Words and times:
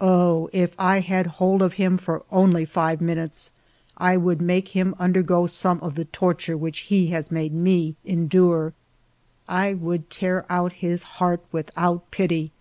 Oh, 0.00 0.48
if 0.54 0.74
I 0.78 1.00
had 1.00 1.26
hold 1.26 1.60
of 1.60 1.74
him 1.74 1.98
for 1.98 2.22
only 2.32 2.64
five 2.64 2.98
minutes! 3.02 3.50
I 3.98 4.16
would 4.16 4.40
make 4.40 4.68
him 4.68 4.94
undergo 4.98 5.46
some 5.46 5.80
of 5.80 5.96
the 5.96 6.06
torture 6.06 6.56
which 6.56 6.86
he 6.88 7.08
has 7.08 7.30
made 7.30 7.52
me 7.52 7.94
endure; 8.02 8.72
I 9.46 9.74
would 9.74 10.08
tear 10.08 10.46
out 10.48 10.72
his 10.80 11.02
heart 11.20 11.44
without 11.52 12.10
pity 12.10 12.52